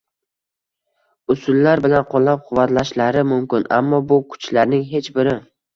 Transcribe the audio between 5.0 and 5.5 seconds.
biri